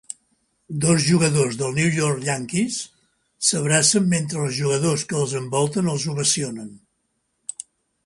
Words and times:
Dos 0.85 1.03
jugadors 1.09 1.57
dels 1.59 1.75
New 1.75 1.91
York 1.97 2.25
Yankees 2.29 2.79
s'abracen 3.51 4.11
mentre 4.17 4.43
els 4.47 4.59
jugadors 4.63 5.07
que 5.13 5.23
els 5.23 5.39
envolten 5.45 5.97
els 5.97 6.11
ovacionen. 6.17 6.77